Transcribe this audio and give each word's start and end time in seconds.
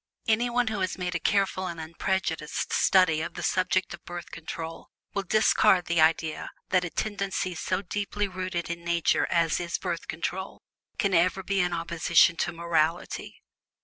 Any 0.27 0.49
one 0.49 0.69
who 0.69 0.79
has 0.79 0.97
made 0.97 1.13
a 1.13 1.19
careful 1.19 1.67
and 1.67 1.79
unprejudiced 1.79 2.73
study 2.73 3.21
of 3.21 3.35
the 3.35 3.43
subject 3.43 3.93
of 3.93 4.03
Birth 4.03 4.31
Control 4.31 4.89
will 5.13 5.21
discard 5.21 5.85
the 5.85 6.01
idea 6.01 6.49
that 6.69 6.83
a 6.83 6.89
tendency 6.89 7.53
so 7.53 7.83
deeply 7.83 8.27
rooted 8.27 8.67
in 8.71 8.83
Nature 8.83 9.27
as 9.29 9.59
is 9.59 9.77
Birth 9.77 10.07
Control 10.07 10.63
can 10.97 11.13
ever 11.13 11.43
be 11.43 11.59
in 11.59 11.71
opposition 11.71 12.35
to 12.37 12.51
morality. 12.51 13.43